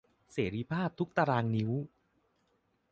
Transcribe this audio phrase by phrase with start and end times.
[0.31, 1.71] เสรีภาพทุกตารางนิ้ว